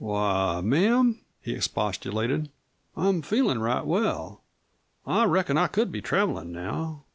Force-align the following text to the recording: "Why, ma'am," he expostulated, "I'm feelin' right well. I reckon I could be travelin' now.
"Why, 0.03 0.61
ma'am," 0.61 1.21
he 1.43 1.53
expostulated, 1.53 2.49
"I'm 2.97 3.21
feelin' 3.21 3.61
right 3.61 3.85
well. 3.85 4.41
I 5.05 5.25
reckon 5.25 5.59
I 5.59 5.67
could 5.67 5.91
be 5.91 6.01
travelin' 6.01 6.51
now. 6.51 7.05